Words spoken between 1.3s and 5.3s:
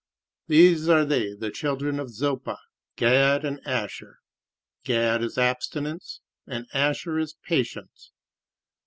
the children of Zilpah, Gad and Asher: Gad